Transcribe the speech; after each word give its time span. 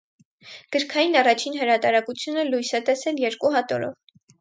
Գրքային 0.75 1.19
առաջին 1.21 1.59
հրատարակությունը 1.63 2.49
լույս 2.51 2.75
է 2.81 2.85
տեսել 2.91 3.25
երկու 3.29 3.57
հատորով։ 3.61 3.99